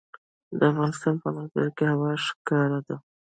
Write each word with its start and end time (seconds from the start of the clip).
د 0.59 0.59
افغانستان 0.71 1.13
په 1.23 1.27
منظره 1.35 1.69
کې 1.77 1.85
هوا 1.93 2.11
ښکاره 2.25 2.79
ده. 2.87 2.95